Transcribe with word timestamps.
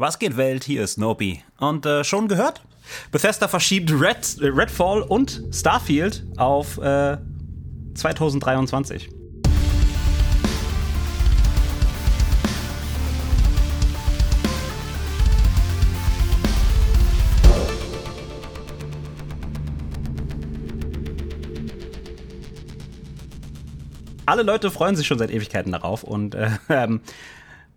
Was 0.00 0.18
geht 0.18 0.38
Welt? 0.38 0.64
Hier 0.64 0.82
ist 0.82 0.96
Nobi. 0.96 1.42
Und 1.58 1.84
äh, 1.84 2.04
schon 2.04 2.26
gehört? 2.26 2.62
Bethesda 3.12 3.48
verschiebt 3.48 3.92
Red, 3.92 4.38
äh, 4.40 4.46
Redfall 4.46 5.02
und 5.02 5.42
Starfield 5.52 6.24
auf 6.38 6.78
äh, 6.78 7.18
2023. 7.92 9.10
Alle 24.24 24.44
Leute 24.44 24.70
freuen 24.70 24.96
sich 24.96 25.06
schon 25.06 25.18
seit 25.18 25.30
Ewigkeiten 25.30 25.72
darauf 25.72 26.04
und 26.04 26.34
äh, 26.68 26.88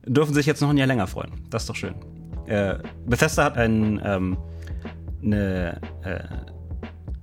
dürfen 0.06 0.34
sich 0.34 0.46
jetzt 0.46 0.62
noch 0.62 0.70
ein 0.70 0.78
Jahr 0.78 0.88
länger 0.88 1.08
freuen. 1.08 1.34
Das 1.50 1.64
ist 1.64 1.70
doch 1.70 1.76
schön. 1.76 2.13
Äh, 2.54 2.78
Bethesda 3.08 3.46
hat 3.46 3.58
einen, 3.58 4.00
ähm, 4.06 4.38
eine, 5.24 5.82
äh, 6.04 6.20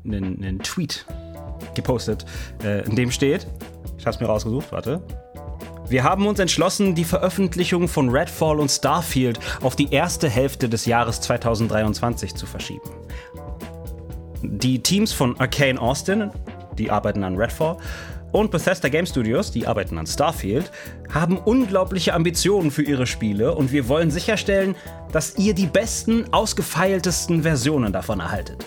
einen, 0.05 0.43
einen 0.43 0.59
Tweet 0.59 1.07
gepostet, 1.77 2.27
äh, 2.65 2.85
in 2.85 2.97
dem 2.97 3.13
steht, 3.13 3.47
ich 3.97 4.07
habe 4.07 4.17
es 4.17 4.21
mir 4.21 4.27
rausgesucht, 4.27 4.73
warte. 4.73 5.01
Wir 5.89 6.03
haben 6.03 6.27
uns 6.27 6.41
entschlossen, 6.41 6.97
die 6.97 7.05
Veröffentlichung 7.05 7.87
von 7.87 8.09
Redfall 8.09 8.59
und 8.59 8.71
Starfield 8.71 9.39
auf 9.61 9.77
die 9.77 9.93
erste 9.93 10.29
Hälfte 10.29 10.69
des 10.69 10.85
Jahres 10.87 11.21
2023 11.21 12.35
zu 12.35 12.47
verschieben. 12.47 12.91
Die 14.43 14.83
Teams 14.83 15.13
von 15.13 15.39
Arcane 15.39 15.81
Austin, 15.81 16.33
die 16.77 16.91
arbeiten 16.91 17.23
an 17.23 17.37
Redfall, 17.37 17.77
und 18.33 18.51
Bethesda 18.51 18.89
Game 18.89 19.07
Studios, 19.07 19.51
die 19.51 19.67
arbeiten 19.67 19.99
an 19.99 20.07
Starfield, 20.07 20.71
haben 21.13 21.39
unglaubliche 21.39 22.15
Ambitionen 22.15 22.71
für 22.71 22.83
ihre 22.83 23.07
Spiele 23.07 23.55
und 23.55 23.73
wir 23.73 23.89
wollen 23.89 24.11
sicherstellen, 24.11 24.75
dass 25.13 25.37
ihr 25.37 25.55
die 25.55 25.67
besten, 25.67 26.33
ausgefeiltesten 26.33 27.43
Versionen 27.43 27.93
davon 27.93 28.21
erhaltet. 28.21 28.65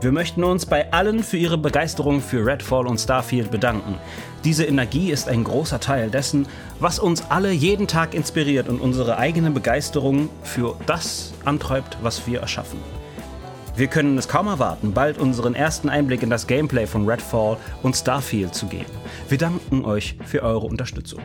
Wir 0.00 0.12
möchten 0.12 0.44
uns 0.44 0.64
bei 0.64 0.92
allen 0.92 1.24
für 1.24 1.38
ihre 1.38 1.58
Begeisterung 1.58 2.20
für 2.20 2.46
Redfall 2.46 2.86
und 2.86 2.98
Starfield 2.98 3.50
bedanken. 3.50 3.98
Diese 4.44 4.64
Energie 4.64 5.10
ist 5.10 5.28
ein 5.28 5.42
großer 5.42 5.80
Teil 5.80 6.08
dessen, 6.08 6.46
was 6.78 7.00
uns 7.00 7.24
alle 7.30 7.50
jeden 7.50 7.88
Tag 7.88 8.14
inspiriert 8.14 8.68
und 8.68 8.80
unsere 8.80 9.18
eigene 9.18 9.50
Begeisterung 9.50 10.28
für 10.44 10.76
das 10.86 11.32
antreibt, 11.44 11.98
was 12.00 12.28
wir 12.28 12.40
erschaffen. 12.40 12.78
Wir 13.78 13.86
können 13.86 14.18
es 14.18 14.26
kaum 14.26 14.48
erwarten, 14.48 14.92
bald 14.92 15.18
unseren 15.18 15.54
ersten 15.54 15.88
Einblick 15.88 16.24
in 16.24 16.30
das 16.30 16.48
Gameplay 16.48 16.84
von 16.84 17.08
Redfall 17.08 17.56
und 17.84 17.94
Starfield 17.94 18.52
zu 18.52 18.66
geben. 18.66 18.90
Wir 19.28 19.38
danken 19.38 19.84
euch 19.84 20.18
für 20.24 20.42
eure 20.42 20.66
Unterstützung. 20.66 21.20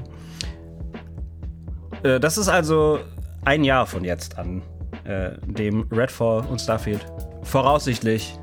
Äh, 2.03 2.19
das 2.19 2.37
ist 2.37 2.49
also 2.49 2.99
ein 3.43 3.63
Jahr 3.63 3.87
von 3.87 4.03
jetzt 4.03 4.37
an, 4.37 4.61
äh, 5.03 5.31
dem 5.47 5.87
Redfall 5.91 6.45
und 6.45 6.61
Starfield 6.61 7.03
voraussichtlich, 7.41 8.37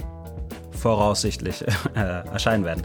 voraussichtlich 0.73 1.65
äh, 1.95 2.27
erscheinen 2.33 2.65
werden. 2.65 2.85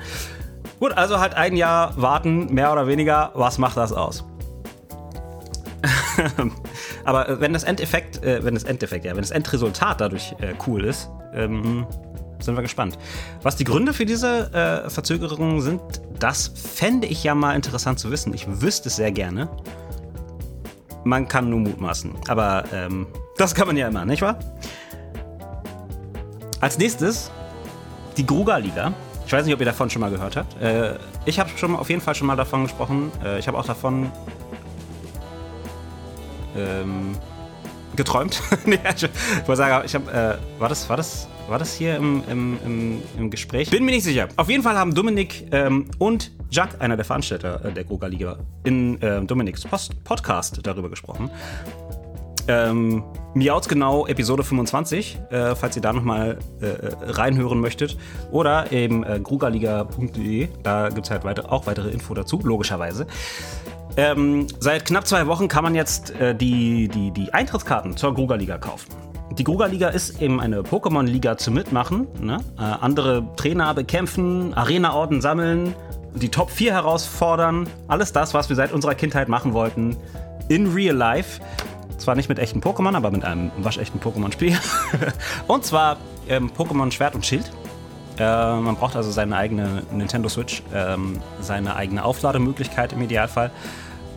Gut, 0.80 0.96
also 0.96 1.20
halt 1.20 1.34
ein 1.34 1.56
Jahr 1.56 2.00
warten, 2.00 2.54
mehr 2.54 2.72
oder 2.72 2.86
weniger. 2.86 3.32
Was 3.34 3.58
macht 3.58 3.78
das 3.78 3.92
aus? 3.92 4.24
Aber 7.04 7.30
äh, 7.30 7.40
wenn 7.40 7.54
das 7.54 7.64
Endeffekt, 7.64 8.24
äh, 8.24 8.44
wenn 8.44 8.54
das 8.54 8.64
Endeffekt, 8.64 9.06
ja, 9.06 9.12
wenn 9.12 9.22
das 9.22 9.32
Endresultat 9.32 10.02
dadurch 10.02 10.36
äh, 10.40 10.54
cool 10.68 10.86
ist, 10.86 11.10
ähm, 11.34 11.86
sind 12.40 12.56
wir 12.56 12.62
gespannt. 12.62 12.98
Was 13.42 13.56
die 13.56 13.64
Gründe 13.64 13.94
für 13.94 14.06
diese 14.06 14.54
äh, 14.54 14.90
Verzögerung 14.90 15.62
sind, 15.62 15.82
das 16.20 16.48
fände 16.48 17.08
ich 17.08 17.24
ja 17.24 17.36
mal 17.36 17.56
interessant 17.56 18.00
zu 18.00 18.12
wissen. 18.12 18.34
Ich 18.34 18.62
wüsste 18.62 18.90
es 18.90 18.98
sehr 18.98 19.12
gerne. 19.12 19.50
Man 21.04 21.28
kann 21.28 21.50
nur 21.50 21.60
mutmaßen. 21.60 22.14
Aber 22.28 22.66
ähm, 22.74 23.08
das 23.38 23.54
kann 23.54 23.68
man 23.68 23.78
ja 23.78 23.88
immer, 23.88 24.06
nicht 24.06 24.22
wahr? 24.22 24.40
Als 26.62 26.78
nächstes 26.78 27.32
die 28.18 28.26
Gruga-Liga. 28.26 28.94
Ich 29.26 29.34
weiß 29.34 29.46
nicht, 29.46 29.54
ob 29.54 29.60
ihr 29.60 29.66
davon 29.66 29.90
schon 29.90 30.02
mal 30.02 30.12
gehört 30.12 30.36
habt. 30.36 30.62
Äh, 30.62 30.96
ich 31.26 31.40
habe 31.40 31.50
schon 31.58 31.76
auf 31.76 31.90
jeden 31.90 32.02
Fall 32.02 32.16
schon 32.16 32.28
mal 32.28 32.36
davon 32.36 32.64
gesprochen. 32.64 33.12
Äh, 33.24 33.40
ich 33.40 33.48
habe 33.48 33.58
auch 33.58 33.66
davon 33.66 34.12
ähm, 36.56 37.18
geträumt. 37.96 38.42
nee, 38.66 38.80
ich 38.96 39.04
wollte 39.48 39.56
sagen, 39.56 39.86
ich 39.86 39.96
habe, 39.96 40.12
äh, 40.12 40.60
war 40.62 40.70
das, 40.70 40.90
war 40.90 40.98
das, 40.98 41.28
war 41.48 41.60
das 41.60 41.76
hier 41.76 41.96
im, 41.96 42.24
im, 42.30 42.58
im, 42.66 43.02
im, 43.18 43.30
Gespräch? 43.30 43.70
Bin 43.70 43.86
mir 43.86 43.92
nicht 43.92 44.04
sicher. 44.04 44.28
Auf 44.36 44.50
jeden 44.50 44.64
Fall 44.64 44.78
haben 44.78 44.94
Dominik 44.94 45.48
ähm, 45.52 45.86
und 46.00 46.32
Jack, 46.50 46.76
einer 46.80 46.96
der 46.96 47.06
Veranstalter 47.06 47.64
äh, 47.66 47.72
der 47.72 47.84
Gruga 47.84 48.08
Liga, 48.08 48.38
in 48.64 49.02
äh, 49.02 49.22
Dominiks 49.24 49.64
Post 49.64 50.04
Podcast 50.04 50.60
darüber 50.64 50.90
gesprochen. 50.90 51.30
Ähm, 52.48 53.04
Miauts 53.34 53.68
genau 53.68 54.08
Episode 54.08 54.44
25, 54.44 55.20
äh, 55.30 55.56
falls 55.56 55.76
ihr 55.76 55.82
da 55.82 55.92
nochmal 55.92 56.38
äh, 56.62 57.12
reinhören 57.12 57.60
möchtet. 57.60 57.98
Oder 58.32 58.72
eben 58.72 59.04
äh, 59.04 59.20
grugaliga.de, 59.20 60.48
da 60.64 60.90
gibt 60.90 61.06
es 61.06 61.12
halt 61.12 61.24
weiter, 61.26 61.52
auch 61.52 61.68
weitere 61.68 61.90
Info 61.90 62.14
dazu, 62.14 62.40
logischerweise. 62.44 63.08
Ähm, 63.98 64.48
seit 64.60 64.86
knapp 64.86 65.08
zwei 65.08 65.28
Wochen 65.28 65.48
kann 65.48 65.64
man 65.64 65.76
jetzt 65.76 66.12
äh, 66.12 66.36
die, 66.36 66.88
die, 66.88 67.12
die 67.12 67.34
Eintrittskarten 67.34 67.96
zur 67.98 68.14
Gruga-Liga 68.14 68.58
kaufen. 68.58 68.94
Die 69.38 69.44
Gruga-Liga 69.44 69.90
ist 69.90 70.22
eben 70.22 70.40
eine 70.40 70.62
Pokémon-Liga 70.62 71.38
zum 71.38 71.56
Mitmachen. 71.56 72.08
Ne? 72.22 72.40
Äh, 72.58 72.62
andere 72.62 73.26
Trainer 73.36 73.74
bekämpfen, 73.74 74.54
Arena-Orden 74.54 75.20
sammeln, 75.20 75.76
die 76.14 76.30
Top 76.30 76.52
4 76.52 76.74
herausfordern. 76.74 77.68
Alles 77.88 78.14
das, 78.14 78.34
was 78.34 78.48
wir 78.50 78.56
seit 78.56 78.72
unserer 78.72 78.96
Kindheit 78.96 79.28
machen 79.28 79.54
wollten. 79.54 79.98
In 80.48 80.72
real 80.74 80.96
life. 80.96 81.42
Zwar 81.98 82.16
nicht 82.16 82.30
mit 82.30 82.40
echten 82.40 82.60
Pokémon, 82.60 82.96
aber 82.96 83.12
mit 83.12 83.24
einem 83.24 83.52
waschechten 83.58 84.00
Pokémon-Spiel. 84.00 84.58
und 85.48 85.66
zwar 85.66 85.98
ähm, 86.28 86.52
Pokémon 86.56 86.92
Schwert 86.92 87.16
und 87.16 87.26
Schild. 87.26 87.52
Äh, 88.18 88.24
man 88.24 88.76
braucht 88.76 88.96
also 88.96 89.12
seine 89.12 89.36
eigene 89.36 89.84
Nintendo 89.92 90.30
Switch, 90.30 90.64
ähm, 90.74 91.22
seine 91.42 91.76
eigene 91.76 92.04
Auflademöglichkeit 92.04 92.94
im 92.94 93.02
Idealfall. 93.02 93.52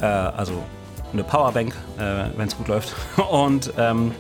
Äh, 0.01 0.05
also 0.05 0.63
eine 1.13 1.25
Powerbank, 1.25 1.75
äh, 1.99 2.37
wenn 2.37 2.49
es 2.49 2.57
gut 2.57 2.69
läuft. 2.69 2.95
Und 3.31 3.73
ähm, 3.79 4.13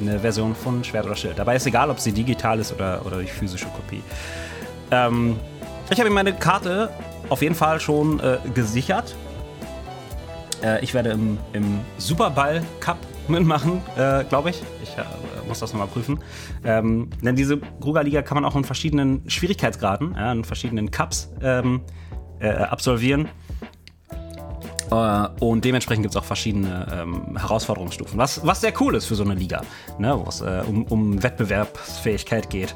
eine 0.00 0.20
Version 0.20 0.54
von 0.54 0.82
Schwert 0.84 1.06
oder 1.06 1.16
Schild. 1.16 1.38
Dabei 1.38 1.56
ist 1.56 1.66
egal, 1.66 1.90
ob 1.90 2.00
sie 2.00 2.12
digital 2.12 2.58
ist 2.58 2.72
oder, 2.72 3.04
oder 3.04 3.18
die 3.18 3.26
physische 3.26 3.66
Kopie. 3.66 4.02
Ähm, 4.90 5.38
ich 5.90 6.00
habe 6.00 6.10
meine 6.10 6.32
Karte 6.32 6.90
auf 7.28 7.42
jeden 7.42 7.54
Fall 7.54 7.80
schon 7.80 8.20
äh, 8.20 8.38
gesichert. 8.54 9.14
Äh, 10.62 10.82
ich 10.82 10.94
werde 10.94 11.10
im, 11.10 11.38
im 11.52 11.80
Superball 11.98 12.62
Cup 12.80 12.98
mitmachen, 13.28 13.80
äh, 13.96 14.24
glaube 14.24 14.50
ich. 14.50 14.62
Ich 14.82 14.96
äh, 14.96 15.02
muss 15.46 15.60
das 15.60 15.72
nochmal 15.72 15.88
prüfen. 15.88 16.20
Ähm, 16.64 17.10
denn 17.22 17.36
diese 17.36 17.58
Gruga-Liga 17.58 18.22
kann 18.22 18.36
man 18.36 18.44
auch 18.44 18.56
in 18.56 18.64
verschiedenen 18.64 19.28
Schwierigkeitsgraden, 19.28 20.14
ja, 20.14 20.32
in 20.32 20.44
verschiedenen 20.44 20.90
Cups 20.90 21.30
ähm, 21.42 21.82
äh, 22.40 22.50
absolvieren. 22.50 23.28
Äh, 24.90 25.28
und 25.40 25.64
dementsprechend 25.64 26.02
gibt 26.02 26.14
es 26.14 26.20
auch 26.20 26.24
verschiedene 26.24 26.86
ähm, 26.92 27.36
Herausforderungsstufen, 27.36 28.18
was, 28.18 28.44
was 28.46 28.60
sehr 28.60 28.72
cool 28.80 28.94
ist 28.94 29.06
für 29.06 29.14
so 29.14 29.24
eine 29.24 29.34
Liga, 29.34 29.62
ne, 29.98 30.18
wo 30.18 30.28
es 30.28 30.40
äh, 30.40 30.62
um, 30.66 30.84
um 30.84 31.22
Wettbewerbsfähigkeit 31.22 32.50
geht 32.50 32.74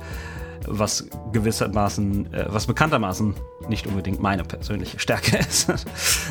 was 0.67 1.07
gewissermaßen, 1.33 2.33
äh, 2.33 2.47
was 2.49 2.67
bekanntermaßen 2.67 3.35
nicht 3.69 3.87
unbedingt 3.87 4.21
meine 4.21 4.45
persönliche 4.45 4.99
Stärke 4.99 5.39
ist. 5.49 5.73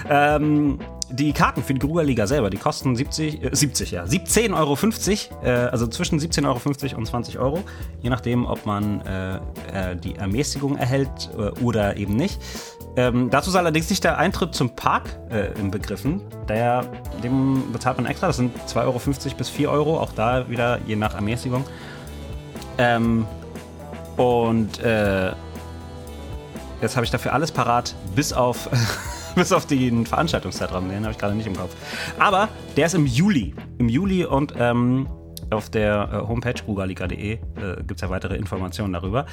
ähm, 0.10 0.80
die 1.10 1.34
Karten 1.34 1.64
für 1.64 1.74
die 1.74 1.80
Grugerliga 1.80 2.28
selber, 2.28 2.50
die 2.50 2.58
kosten 2.58 2.96
70, 2.96 3.44
äh, 3.44 3.50
70 3.52 3.92
ja, 3.92 4.04
17,50 4.04 4.54
Euro, 4.54 5.46
äh, 5.46 5.50
also 5.50 5.88
zwischen 5.88 6.20
17,50 6.20 6.46
Euro 6.48 6.98
und 6.98 7.06
20 7.06 7.40
Euro, 7.40 7.64
je 8.02 8.10
nachdem, 8.10 8.46
ob 8.46 8.66
man 8.66 9.02
äh, 9.02 9.36
äh 9.36 9.96
die 9.96 10.16
Ermäßigung 10.16 10.78
erhält 10.78 11.30
äh, 11.38 11.50
oder 11.62 11.98
eben 11.98 12.16
nicht. 12.16 12.40
Ähm, 12.98 13.30
dazu 13.30 13.50
ist 13.50 13.56
allerdings 13.56 13.90
nicht 13.90 14.04
der 14.04 14.18
Eintritt 14.18 14.56
zum 14.56 14.76
Park 14.76 15.04
äh, 15.30 15.52
im 15.60 15.70
Begriffen. 15.70 16.22
Der, 16.48 16.86
dem 17.24 17.72
bezahlt 17.74 17.98
man 17.98 18.06
extra. 18.06 18.28
Das 18.28 18.38
sind 18.38 18.56
2,50 18.68 18.78
Euro 18.86 19.02
bis 19.38 19.50
4 19.50 19.70
Euro, 19.70 20.00
auch 20.00 20.14
da 20.14 20.50
wieder 20.50 20.80
je 20.88 20.96
nach 20.96 21.14
Ermäßigung. 21.14 21.66
Ähm, 22.78 23.26
und 24.18 24.80
äh, 24.80 25.32
jetzt 26.82 26.96
habe 26.96 27.06
ich 27.06 27.12
dafür 27.12 27.34
alles 27.34 27.52
parat, 27.52 27.96
bis 28.16 28.34
auf, 28.34 28.70
bis 29.36 29.52
auf 29.52 29.66
den 29.66 30.06
Veranstaltungszeitraum. 30.06 30.90
Den 30.90 31.04
habe 31.04 31.12
ich 31.12 31.18
gerade 31.18 31.36
nicht 31.36 31.48
im 31.48 31.56
Kopf. 31.56 31.76
Aber 32.20 32.50
der 32.78 32.86
ist 32.86 32.96
im 32.96 33.06
Juli. 33.06 33.54
Im 33.78 33.90
Juli 33.90 34.26
und 34.26 34.54
ähm, 34.58 35.08
auf 35.52 35.70
der 35.70 36.10
äh, 36.12 36.28
Homepage 36.28 36.62
googleliga.de 36.66 37.34
äh, 37.34 37.40
gibt 37.88 37.96
es 37.96 38.02
ja 38.02 38.10
weitere 38.10 38.36
Informationen 38.36 38.94
darüber. 38.94 39.26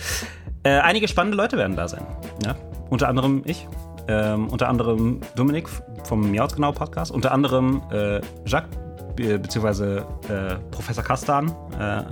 Äh, 0.62 0.78
einige 0.78 1.08
spannende 1.08 1.36
Leute 1.36 1.56
werden 1.56 1.76
da 1.76 1.88
sein. 1.88 2.06
Ja? 2.44 2.56
Unter 2.90 3.08
anderem 3.08 3.42
ich. 3.44 3.66
Ähm, 4.08 4.48
unter 4.48 4.68
anderem 4.68 5.20
Dominik 5.36 5.68
vom 6.04 6.30
Miauz 6.30 6.56
Genau 6.56 6.72
Podcast. 6.72 7.12
Unter 7.12 7.30
anderem 7.30 7.82
äh, 7.92 8.20
Jacques, 8.44 8.76
be 9.14 9.38
beziehungsweise 9.38 10.04
äh, 10.28 10.56
Professor 10.72 11.04
Kastan 11.04 11.52
äh, 11.78 12.02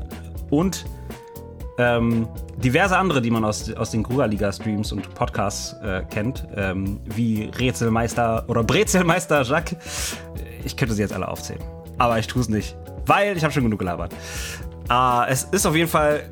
und 0.50 0.84
ähm, 1.80 2.28
diverse 2.58 2.96
andere, 2.96 3.22
die 3.22 3.30
man 3.30 3.44
aus, 3.44 3.72
aus 3.72 3.90
den 3.90 4.02
Krugerliga-Streams 4.02 4.92
und 4.92 5.14
Podcasts 5.14 5.74
äh, 5.82 6.02
kennt, 6.10 6.46
ähm, 6.54 7.00
wie 7.04 7.50
Rätselmeister 7.58 8.44
oder 8.48 8.62
Brezelmeister 8.62 9.42
Jacques. 9.42 10.16
Ich 10.64 10.76
könnte 10.76 10.94
sie 10.94 11.02
jetzt 11.02 11.14
alle 11.14 11.26
aufzählen, 11.26 11.62
aber 11.98 12.18
ich 12.18 12.26
tue 12.26 12.42
es 12.42 12.48
nicht. 12.48 12.76
weil 13.06 13.36
ich 13.36 13.42
habe 13.42 13.52
schon 13.52 13.64
genug 13.64 13.78
gelabert. 13.78 14.14
Uh, 14.90 15.24
es 15.28 15.44
ist 15.44 15.66
auf 15.66 15.74
jeden 15.74 15.88
Fall 15.88 16.28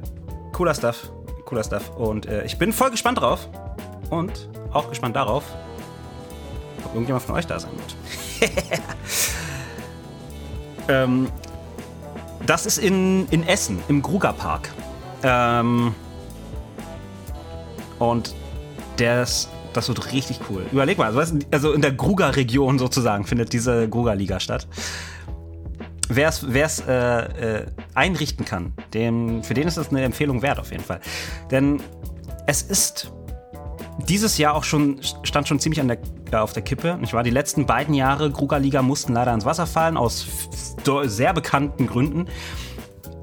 cooler 0.53 0.75
Stuff. 0.75 1.11
Cooler 1.45 1.65
Stuff. 1.65 1.91
Und 1.97 2.27
äh, 2.27 2.45
ich 2.45 2.59
bin 2.59 2.73
voll 2.73 2.91
gespannt 2.91 3.21
drauf. 3.21 3.49
Und 4.11 4.49
auch 4.73 4.89
gespannt 4.89 5.17
darauf, 5.17 5.45
ob 6.85 6.95
irgendjemand 6.95 7.25
von 7.25 7.35
euch 7.37 7.47
da 7.47 7.59
sein 7.59 7.71
wird. 8.41 8.51
ähm, 10.89 11.29
das 12.47 12.67
ist 12.67 12.79
in, 12.79 13.29
in 13.29 13.47
Essen, 13.47 13.79
im 13.89 14.03
Gruger 14.03 14.33
Park. 14.33 14.71
Ähm, 15.23 15.95
und 17.99 18.35
das, 18.97 19.49
das 19.73 19.89
wird 19.89 20.13
richtig 20.13 20.41
cool. 20.51 20.67
Überleg 20.73 20.99
mal, 20.99 21.17
also, 21.51 21.73
in 21.73 21.83
der 21.83 21.93
Gruger-Region 21.93 22.79
sozusagen 22.79 23.25
findet 23.25 23.53
diese 23.53 23.89
Gruger-Liga 23.89 24.41
statt. 24.41 24.67
Wer 26.09 26.29
es 26.29 26.81
äh, 26.81 26.93
äh, 26.93 27.67
einrichten 27.95 28.47
kann, 28.47 28.73
dem, 28.95 29.43
für 29.43 29.53
den 29.53 29.69
ist 29.69 29.77
das 29.77 29.91
eine 29.91 30.03
Empfehlung 30.03 30.41
wert 30.41 30.59
auf 30.59 30.71
jeden 30.71 30.85
Fall. 30.85 31.01
Denn 31.51 31.83
es 32.47 32.63
ist 32.63 33.13
dieses 34.07 34.39
Jahr 34.39 34.55
auch 34.55 34.65
schon, 34.65 35.01
stand 35.23 35.49
schon 35.49 35.61
ziemlich 35.61 35.81
an 35.81 35.89
der, 35.89 35.99
äh, 36.33 36.37
auf 36.37 36.55
der 36.55 36.63
Kippe. 36.63 36.97
Nicht 36.99 37.13
wahr? 37.13 37.23
Die 37.23 37.31
letzten 37.31 37.67
beiden 37.67 37.95
Jahre 37.95 38.31
Gruger-Liga 38.31 38.81
mussten 38.81 39.13
leider 39.13 39.35
ins 39.35 39.45
Wasser 39.45 39.67
fallen, 39.67 39.97
aus 39.99 40.27
sehr 41.05 41.35
bekannten 41.35 41.87
Gründen. 41.87 42.27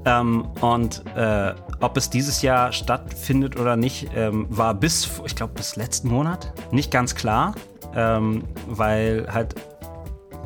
Ähm, 0.06 0.46
und 0.60 1.02
äh, 1.16 1.52
ob 1.80 1.96
es 1.96 2.08
dieses 2.08 2.40
Jahr 2.40 2.72
stattfindet 2.72 3.58
oder 3.58 3.76
nicht, 3.76 4.08
ähm, 4.14 4.46
war 4.48 4.72
bis, 4.72 5.10
ich 5.26 5.34
glaube, 5.34 5.54
bis 5.54 5.74
letzten 5.74 6.08
Monat 6.08 6.52
nicht 6.70 6.92
ganz 6.92 7.16
klar, 7.16 7.54
ähm, 7.94 8.44
weil 8.68 9.26
halt 9.30 9.56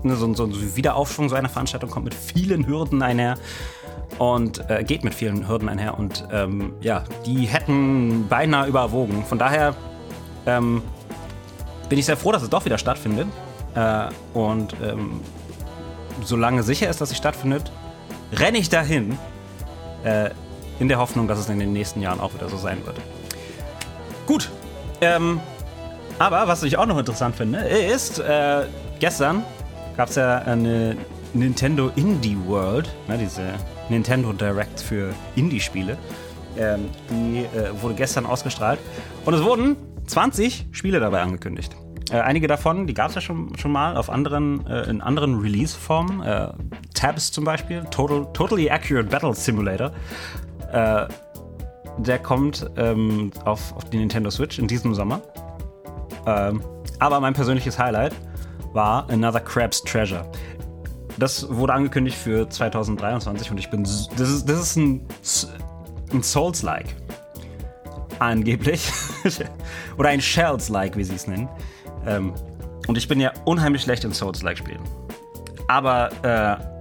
ne, 0.03 0.17
so, 0.17 0.33
so 0.35 0.45
ein 0.45 0.77
Wiederaufschwung 0.77 1.29
so 1.29 1.37
einer 1.37 1.51
Veranstaltung 1.51 1.91
kommt 1.91 2.07
mit 2.07 2.15
vielen 2.15 2.67
Hürden 2.67 3.03
einher 3.03 3.37
und 4.19 4.69
äh, 4.71 4.83
geht 4.83 5.05
mit 5.05 5.15
vielen 5.15 5.47
Hürden 5.47 5.69
einher 5.69 5.99
und 5.99 6.27
ähm, 6.33 6.73
ja, 6.81 7.05
die 7.27 7.47
hätten 7.47 8.29
beinahe 8.29 8.67
überwogen. 8.67 9.25
Von 9.27 9.39
daher 9.39 9.75
ähm, 10.47 10.83
bin 11.91 11.99
ich 11.99 12.07
sehr 12.07 12.17
froh, 12.17 12.33
dass 12.33 12.43
es 12.43 12.49
doch 12.49 12.65
wieder 12.65 12.79
stattfindet. 12.79 13.29
Äh, 13.75 14.09
und 14.33 14.75
ähm, 14.83 15.21
solange 16.25 16.63
sicher 16.63 16.89
ist, 16.89 17.01
dass 17.01 17.11
es 17.11 17.17
stattfindet, 17.19 17.71
renne 18.33 18.59
ich 18.59 18.69
dahin. 18.69 19.19
Äh, 20.05 20.31
in 20.79 20.89
der 20.89 20.99
Hoffnung, 20.99 21.29
dass 21.29 21.39
es 21.39 21.49
in 21.49 21.59
den 21.59 21.73
nächsten 21.73 22.01
Jahren 22.01 22.21
auch 22.21 22.35
wieder 22.35 22.49
so 22.49 22.57
sein 22.57 22.85
wird. 22.87 22.97
Gut. 24.27 24.51
Ähm, 25.03 25.41
aber 26.19 26.49
was 26.49 26.63
ich 26.63 26.77
auch 26.77 26.87
noch 26.87 26.99
interessant 26.99 27.37
finde, 27.37 27.61
ist, 27.61 28.19
äh, 28.19 28.65
gestern 28.99 29.43
gab 29.97 30.09
es 30.09 30.17
ja 30.17 30.39
eine 30.39 30.97
Nintendo 31.35 31.91
Indie 31.97 32.37
World, 32.47 32.89
ne, 33.09 33.19
diese 33.19 33.43
Nintendo 33.89 34.33
Direct 34.33 34.81
für 34.81 35.15
Indie-Spiele. 35.37 35.97
Ähm, 36.59 36.89
die 37.11 37.45
äh, 37.57 37.71
wurde 37.81 37.95
gestern 37.95 38.27
ausgestrahlt. 38.27 38.81
Und 39.25 39.35
es 39.35 39.43
wurden 39.43 39.77
20 40.07 40.67
Spiele 40.73 40.99
dabei 40.99 41.23
angekündigt. 41.23 41.77
Äh, 42.11 42.21
einige 42.21 42.49
davon, 42.49 42.87
die 42.87 42.95
gab 42.95 43.11
es 43.11 43.15
ja 43.15 43.21
schon, 43.21 43.57
schon 43.57 43.71
mal 43.71 43.97
auf 43.97 44.11
anderen, 44.11 44.67
äh, 44.67 44.91
in 44.91 45.01
anderen 45.01 45.41
Release-Formen. 45.41 46.23
Tabs 47.01 47.33
zum 47.33 47.45
Beispiel, 47.45 47.83
Total, 47.91 48.27
Totally 48.35 48.71
Accurate 48.71 49.09
Battle 49.09 49.35
Simulator. 49.35 49.91
Äh, 50.71 51.07
der 51.97 52.19
kommt 52.19 52.71
ähm, 52.77 53.31
auf, 53.45 53.75
auf 53.75 53.89
die 53.91 53.97
Nintendo 53.97 54.31
Switch 54.31 54.59
in 54.59 54.67
diesem 54.67 54.95
Sommer. 54.95 55.23
Ähm, 56.27 56.63
aber 56.99 57.21
mein 57.21 57.33
persönliches 57.33 57.79
Highlight 57.79 58.13
war 58.75 59.09
Another 59.11 59.41
Crab's 59.41 59.83
Treasure. 59.83 60.31
Das 61.19 61.49
wurde 61.49 61.73
angekündigt 61.73 62.17
für 62.17 62.49
2023 62.49 63.51
und 63.51 63.59
ich 63.59 63.71
bin. 63.71 63.83
Das 63.83 64.09
ist, 64.19 64.49
das 64.49 64.61
ist 64.61 64.77
ein, 64.77 65.07
ein 66.13 66.23
Souls-like. 66.23 66.95
Angeblich. 68.19 68.93
Oder 69.97 70.11
ein 70.11 70.21
Shells-like, 70.21 70.97
wie 70.97 71.05
sie 71.05 71.15
es 71.15 71.27
nennen. 71.27 71.49
Ähm, 72.07 72.35
und 72.87 72.99
ich 72.99 73.09
bin 73.09 73.21
ja 73.21 73.33
unheimlich 73.47 73.83
schlecht 73.83 74.05
in 74.05 74.13
Souls-like-Spielen. 74.13 74.83
Aber 75.69 76.11
äh, 76.23 76.80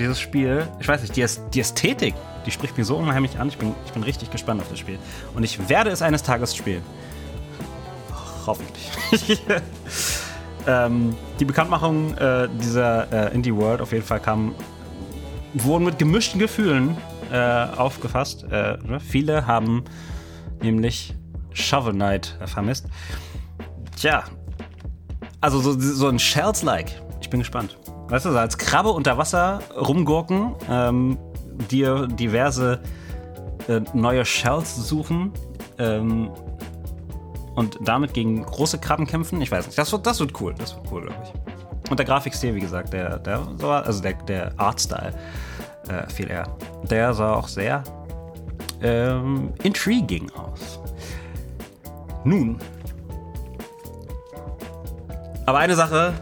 dieses 0.00 0.18
Spiel, 0.18 0.66
ich 0.80 0.88
weiß 0.88 1.02
nicht, 1.02 1.14
die, 1.14 1.24
die 1.52 1.60
Ästhetik, 1.60 2.14
die 2.46 2.50
spricht 2.50 2.76
mir 2.76 2.84
so 2.84 2.96
unheimlich 2.96 3.38
an. 3.38 3.48
Ich 3.48 3.58
bin, 3.58 3.74
ich 3.84 3.92
bin 3.92 4.02
richtig 4.02 4.30
gespannt 4.30 4.60
auf 4.62 4.68
das 4.68 4.78
Spiel. 4.78 4.98
Und 5.34 5.44
ich 5.44 5.68
werde 5.68 5.90
es 5.90 6.02
eines 6.02 6.22
Tages 6.22 6.56
spielen. 6.56 6.82
Hoffentlich. 8.46 8.90
ähm, 10.66 11.14
die 11.38 11.44
Bekanntmachung 11.44 12.16
äh, 12.16 12.48
dieser 12.60 13.30
äh, 13.30 13.34
Indie 13.34 13.54
World 13.54 13.82
auf 13.82 13.92
jeden 13.92 14.04
Fall 14.04 14.20
kam, 14.20 14.54
wurden 15.52 15.84
mit 15.84 15.98
gemischten 15.98 16.40
Gefühlen 16.40 16.96
äh, 17.30 17.36
aufgefasst. 17.36 18.44
Äh, 18.44 18.78
ne? 18.78 18.98
Viele 19.00 19.46
haben 19.46 19.84
nämlich 20.62 21.14
Shovel 21.52 21.92
Knight 21.92 22.38
vermisst. 22.46 22.86
Tja, 23.96 24.24
also 25.42 25.60
so, 25.60 25.78
so 25.78 26.08
ein 26.08 26.18
Shells-like. 26.18 27.02
Ich 27.20 27.28
bin 27.28 27.40
gespannt. 27.40 27.76
Weißt 28.10 28.26
du, 28.26 28.30
als 28.30 28.58
Krabbe 28.58 28.90
unter 28.90 29.18
Wasser 29.18 29.60
rumgurken, 29.76 30.56
ähm, 30.68 31.16
dir 31.70 32.08
diverse 32.08 32.80
äh, 33.68 33.80
neue 33.94 34.24
Shells 34.24 34.74
suchen 34.88 35.32
ähm, 35.78 36.28
und 37.54 37.78
damit 37.84 38.12
gegen 38.12 38.42
große 38.42 38.78
Krabben 38.78 39.06
kämpfen. 39.06 39.40
Ich 39.40 39.52
weiß 39.52 39.66
nicht, 39.66 39.78
das 39.78 39.92
wird, 39.92 40.06
das 40.06 40.18
wird 40.18 40.40
cool. 40.40 40.54
Das 40.58 40.74
wird 40.74 40.86
cool, 40.90 41.02
glaube 41.02 41.22
ich. 41.22 41.90
Und 41.90 41.98
der 41.98 42.06
Grafikstil, 42.06 42.52
wie 42.52 42.60
gesagt, 42.60 42.92
der, 42.92 43.18
der 43.18 43.42
also 43.62 44.02
der, 44.02 44.14
der 44.14 44.52
Artstyle 44.56 45.14
äh, 45.88 46.08
viel 46.10 46.28
eher. 46.28 46.48
Der 46.90 47.14
sah 47.14 47.34
auch 47.34 47.46
sehr 47.46 47.84
ähm, 48.82 49.52
intriguing 49.62 50.28
aus. 50.32 50.80
Nun. 52.24 52.58
Aber 55.46 55.58
eine 55.58 55.76
Sache 55.76 56.12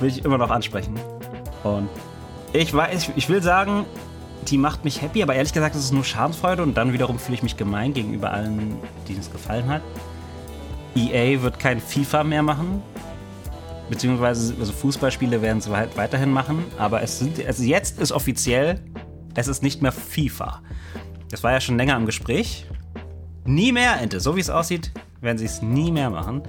will 0.00 0.08
ich 0.08 0.24
immer 0.24 0.38
noch 0.38 0.50
ansprechen. 0.50 0.98
Und 1.74 1.88
ich 2.52 2.72
weiß, 2.72 3.10
ich 3.16 3.28
will 3.28 3.42
sagen, 3.42 3.84
die 4.48 4.58
macht 4.58 4.84
mich 4.84 5.02
happy, 5.02 5.22
aber 5.22 5.34
ehrlich 5.34 5.52
gesagt, 5.52 5.74
das 5.74 5.84
ist 5.84 5.92
nur 5.92 6.04
Schadensfreude 6.04 6.62
und 6.62 6.76
dann 6.76 6.92
wiederum 6.92 7.18
fühle 7.18 7.34
ich 7.34 7.42
mich 7.42 7.56
gemein 7.56 7.92
gegenüber 7.92 8.30
allen, 8.30 8.76
denen 9.08 9.20
es 9.20 9.30
gefallen 9.30 9.68
hat. 9.68 9.82
EA 10.94 11.42
wird 11.42 11.58
kein 11.58 11.80
FIFA 11.80 12.24
mehr 12.24 12.42
machen, 12.42 12.82
beziehungsweise 13.90 14.54
also 14.58 14.72
Fußballspiele 14.72 15.42
werden 15.42 15.60
sie 15.60 15.76
halt 15.76 15.96
weiterhin 15.96 16.30
machen, 16.30 16.64
aber 16.78 17.02
es 17.02 17.18
sind, 17.18 17.44
also 17.44 17.62
jetzt 17.62 18.00
ist 18.00 18.12
offiziell, 18.12 18.80
es 19.34 19.48
ist 19.48 19.62
nicht 19.62 19.82
mehr 19.82 19.92
FIFA. 19.92 20.62
Das 21.30 21.42
war 21.42 21.52
ja 21.52 21.60
schon 21.60 21.76
länger 21.76 21.96
im 21.96 22.06
Gespräch. 22.06 22.66
Nie 23.44 23.72
mehr, 23.72 24.00
Ente. 24.00 24.20
So 24.20 24.36
wie 24.36 24.40
es 24.40 24.48
aussieht, 24.48 24.92
werden 25.20 25.38
sie 25.38 25.44
es 25.44 25.60
nie 25.60 25.90
mehr 25.90 26.10
machen. 26.10 26.42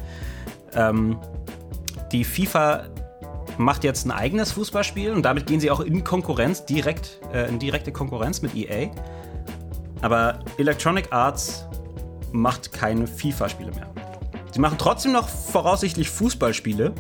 Ähm, 0.74 1.18
die 2.12 2.24
FIFA 2.24 2.86
macht 3.58 3.84
jetzt 3.84 4.06
ein 4.06 4.12
eigenes 4.12 4.52
Fußballspiel 4.52 5.12
und 5.12 5.24
damit 5.24 5.48
gehen 5.48 5.60
sie 5.60 5.72
auch 5.72 5.80
in 5.80 6.04
Konkurrenz, 6.04 6.66
direkt, 6.66 7.20
äh, 7.34 7.48
in 7.48 7.60
direkte 7.60 7.92
Konkurrenz 7.92 8.42
mit 8.42 8.56
EA. 8.56 8.90
Aber 10.02 10.40
Electronic 10.58 11.12
Arts 11.12 11.66
macht 12.32 12.72
keine 12.72 13.08
FIFA-Spiele 13.08 13.72
mehr. 13.72 13.90
Sie 14.52 14.60
machen 14.60 14.78
trotzdem 14.78 15.12
noch 15.12 15.28
voraussichtlich 15.28 16.10
Fußballspiele, 16.10 16.94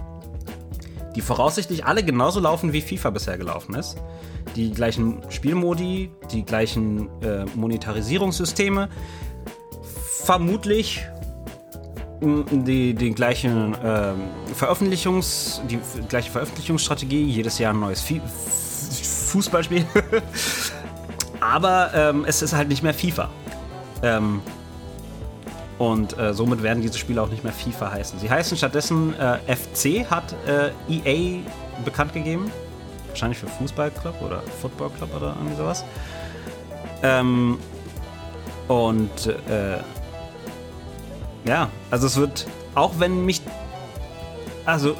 die 1.15 1.21
voraussichtlich 1.21 1.85
alle 1.85 2.03
genauso 2.03 2.39
laufen, 2.39 2.73
wie 2.73 2.81
FIFA 2.81 3.11
bisher 3.11 3.37
gelaufen 3.37 3.75
ist. 3.75 3.97
Die 4.55 4.71
gleichen 4.71 5.21
Spielmodi, 5.29 6.11
die 6.31 6.43
gleichen 6.43 7.09
äh, 7.21 7.45
Monetarisierungssysteme, 7.55 8.89
vermutlich 10.23 11.05
die, 12.21 12.93
die 12.93 13.11
gleiche 13.11 13.47
ähm, 13.47 14.21
Veröffentlichungs, 14.55 15.61
die 15.69 15.79
gleiche 16.07 16.31
Veröffentlichungsstrategie, 16.31 17.25
jedes 17.25 17.59
Jahr 17.59 17.73
ein 17.73 17.79
neues 17.79 18.03
Fußballspiel. 19.31 19.85
Aber 21.39 21.91
ähm, 21.93 22.25
es 22.25 22.41
ist 22.41 22.53
halt 22.53 22.69
nicht 22.69 22.81
mehr 22.81 22.93
FIFA. 22.93 23.29
Ähm, 24.01 24.41
und 25.77 26.17
äh, 26.17 26.33
somit 26.33 26.63
werden 26.63 26.81
diese 26.81 26.97
Spiele 26.97 27.21
auch 27.21 27.29
nicht 27.29 27.43
mehr 27.43 27.53
FIFA 27.53 27.91
heißen. 27.91 28.19
Sie 28.19 28.29
heißen 28.29 28.57
stattdessen 28.57 29.13
äh, 29.19 29.37
FC, 29.55 30.09
hat 30.09 30.35
äh, 30.47 30.71
EA 30.89 31.43
bekannt 31.85 32.13
gegeben. 32.13 32.51
Wahrscheinlich 33.09 33.37
für 33.37 33.47
Fußballclub 33.47 34.21
oder 34.21 34.41
Football 34.61 34.89
Club 34.97 35.15
oder 35.15 35.35
irgendwie 35.37 35.55
sowas. 35.55 35.85
Ähm, 37.03 37.59
und 38.67 39.27
äh, 39.27 39.77
ja, 41.47 41.69
also 41.89 42.07
es 42.07 42.17
wird, 42.17 42.45
auch 42.75 42.99
wenn 42.99 43.25
mich, 43.25 43.41
also 44.65 44.95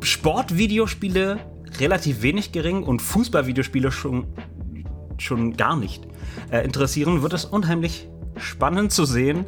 Sportvideospiele 0.00 1.38
relativ 1.78 2.22
wenig 2.22 2.52
gering 2.52 2.82
und 2.82 3.02
Fußballvideospiele 3.02 3.92
schon, 3.92 4.26
schon 5.18 5.56
gar 5.56 5.76
nicht 5.76 6.06
äh, 6.50 6.64
interessieren, 6.64 7.22
wird 7.22 7.34
es 7.34 7.44
unheimlich 7.44 8.08
spannend 8.38 8.92
zu 8.92 9.04
sehen, 9.04 9.46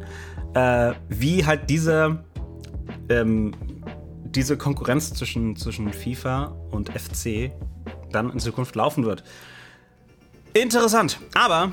äh, 0.53 0.93
wie 1.09 1.45
halt 1.45 1.69
diese, 1.69 2.23
ähm, 3.09 3.53
diese 4.23 4.57
Konkurrenz 4.57 5.13
zwischen, 5.13 5.55
zwischen 5.55 5.91
FIFA 5.91 6.55
und 6.71 6.89
FC 6.89 7.51
dann 8.11 8.31
in 8.31 8.39
Zukunft 8.39 8.75
laufen 8.75 9.05
wird. 9.05 9.23
Interessant. 10.53 11.19
Aber 11.33 11.71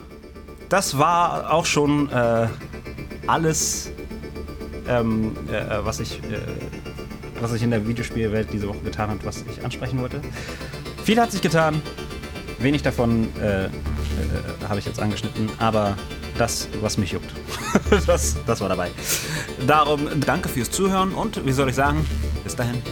das 0.69 0.99
war 0.99 1.53
auch 1.53 1.67
schon 1.67 2.11
äh, 2.11 2.49
alles, 3.27 3.91
ähm, 4.89 5.37
äh, 5.51 5.85
was, 5.85 6.01
ich, 6.01 6.19
äh, 6.19 6.39
was 7.41 7.53
ich 7.53 7.63
in 7.63 7.71
der 7.71 7.87
Videospielwelt 7.87 8.49
diese 8.53 8.69
Woche 8.69 8.81
getan 8.81 9.11
habe, 9.11 9.21
was 9.25 9.45
ich 9.51 9.65
ansprechen 9.65 10.01
wollte. 10.01 10.21
Viel 11.05 11.21
hat 11.21 11.33
sich 11.33 11.43
getan. 11.43 11.81
Wenig 12.59 12.83
davon 12.83 13.29
äh, 13.41 13.67
äh, 13.67 13.69
habe 14.69 14.79
ich 14.79 14.87
jetzt 14.87 15.01
angeschnitten, 15.01 15.51
aber 15.59 15.97
das, 16.39 16.69
was 16.81 16.99
mich 16.99 17.13
juckt, 17.13 17.31
das, 18.07 18.37
das 18.47 18.61
war 18.61 18.69
dabei. 18.69 18.91
Darum 19.67 20.09
danke 20.21 20.49
fürs 20.49 20.71
Zuhören 20.71 21.13
und 21.13 21.45
wie 21.47 21.53
soll 21.53 21.69
ich 21.69 21.75
sagen, 21.75 22.05
bis 22.45 22.57
dahin. 22.57 22.83